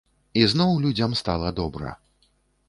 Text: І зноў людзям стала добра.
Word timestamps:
І 0.39 0.45
зноў 0.53 0.71
людзям 0.85 1.13
стала 1.21 1.53
добра. 1.61 1.93